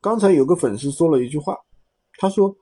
[0.00, 1.58] 刚才有个粉丝说了一句话，
[2.18, 2.56] 他说：“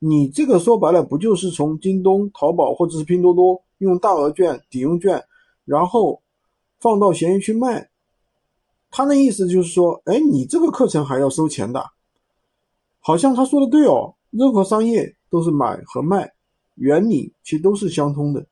[0.00, 5.22] 你这个说白了不就是从京东、淘宝或者是拼多多用大额券、抵用券，
[5.64, 6.20] 然后
[6.80, 7.88] 放到闲鱼去卖？”
[8.90, 11.84] 他那意思就是说，哎，你这个课程还要收钱的？
[12.98, 16.32] 好像他说的对哦，任何商业都是买和卖，
[16.74, 18.44] 原理其实都是相通的，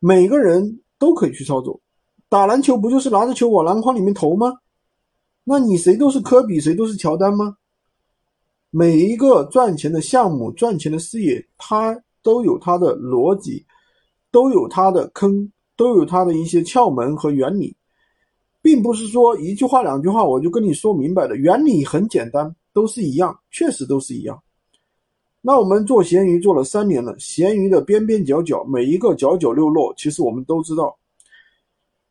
[0.00, 1.80] 每个人都可以去操作。
[2.28, 4.52] 打篮球不就是拿着球往篮筐里面投吗？
[5.50, 7.56] 那你谁都是科比，谁都是乔丹吗？
[8.68, 13.64] 每一个赚钱的项目、赚钱的事业，它都有它的逻辑，
[14.30, 17.74] 都有它的坑，都有它的一些窍门和原理，
[18.60, 21.34] 并不是说一句话、两句话我就跟你说明白的。
[21.34, 24.38] 原理很简单，都是一样，确实都是一样。
[25.40, 30.94] 那我们做闲鱼做了三年了，闲鱼的边边角角，每一个角角落落，其实我们都知道。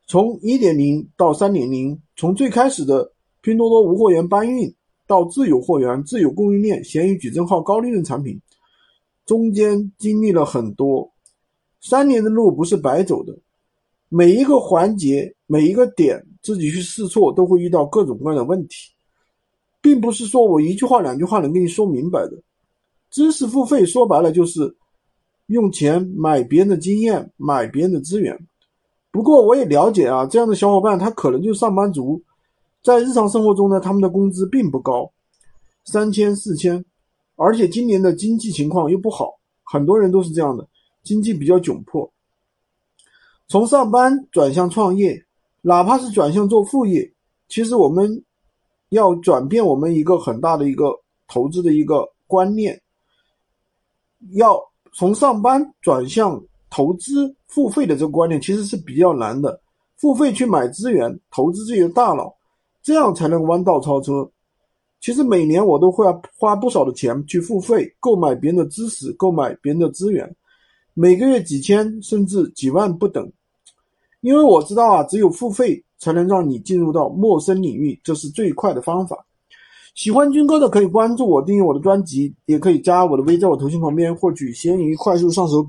[0.07, 3.11] 从一点零到三点零，从最开始的。
[3.41, 4.73] 拼多多无货源搬运
[5.05, 8.39] 到自有货源、自有供应链、闲鱼矩阵号高利润产品，
[9.25, 11.09] 中间经历了很多，
[11.79, 13.37] 三年的路不是白走的，
[14.09, 18.91] 每一个环节、每一个点，自己去试错都会遇到各种各样的问题，
[19.81, 22.31] 并不是说我一句话两句话能跟你说明白的。
[23.09, 24.75] 知识付费说白了就是
[25.45, 28.37] 用钱买别人的经验、买别人的资源。
[29.09, 32.21] 不过我也了解啊，这样的小伙伴他可能就是上班族。
[32.87, 35.11] 在日常生活中呢，他们的工资并不高，
[35.83, 36.85] 三千四千，
[37.35, 40.65] 而且今年的经济情况又不好，很多人都是这样的，
[41.03, 42.09] 经济比较窘迫。
[43.49, 45.21] 从上班转向创业，
[45.61, 47.11] 哪怕是转向做副业，
[47.49, 48.23] 其实我们
[48.87, 52.81] 要转变我们一个很大的一个投资的一个观念，
[54.31, 54.57] 要
[54.93, 59.59] 从上班转向投资付费的这个观念，其实是比较难的。
[59.97, 62.33] 付费去买资源，投资自己的大脑。
[62.87, 64.25] 这样才能弯道超车。
[65.01, 66.05] 其实每年我都会
[66.37, 70.33] 花不少的钱去付费购买别人的知识，购买别人的资源，
[70.93, 73.29] 每个月几千甚至几万不等。
[74.21, 79.17] 因为我知道啊，只有付费才能让你进入到陌生领域，这是最快的方法。
[79.93, 85.61] 喜欢军哥的可以关注我，订阅我的专辑，也可以加我的微，在我头像旁边获取闲鱼快速上手。